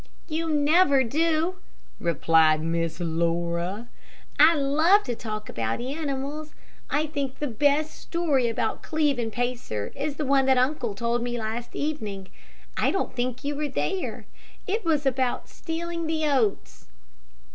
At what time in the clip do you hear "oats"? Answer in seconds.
16.25-16.87